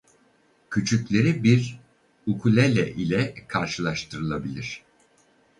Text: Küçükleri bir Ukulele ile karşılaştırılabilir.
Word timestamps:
Küçükleri 0.69 1.43
bir 1.43 1.79
Ukulele 2.27 2.91
ile 2.91 3.33
karşılaştırılabilir. 3.47 4.83